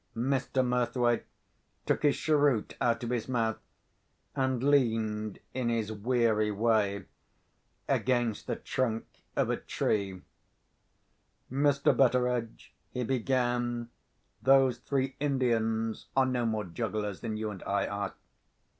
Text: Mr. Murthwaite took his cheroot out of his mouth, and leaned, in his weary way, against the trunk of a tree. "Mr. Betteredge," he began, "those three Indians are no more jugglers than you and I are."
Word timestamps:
Mr. 0.15 0.65
Murthwaite 0.65 1.25
took 1.85 2.01
his 2.01 2.17
cheroot 2.17 2.75
out 2.81 3.03
of 3.03 3.11
his 3.11 3.27
mouth, 3.29 3.59
and 4.35 4.63
leaned, 4.63 5.37
in 5.53 5.69
his 5.69 5.91
weary 5.93 6.49
way, 6.49 7.05
against 7.87 8.47
the 8.47 8.55
trunk 8.55 9.05
of 9.35 9.51
a 9.51 9.57
tree. 9.57 10.23
"Mr. 11.51 11.95
Betteredge," 11.95 12.73
he 12.89 13.03
began, 13.03 13.91
"those 14.41 14.79
three 14.79 15.15
Indians 15.19 16.07
are 16.17 16.25
no 16.25 16.47
more 16.47 16.63
jugglers 16.65 17.21
than 17.21 17.37
you 17.37 17.51
and 17.51 17.61
I 17.61 17.85
are." 17.85 18.15